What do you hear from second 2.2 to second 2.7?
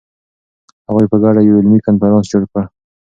جوړ کړ.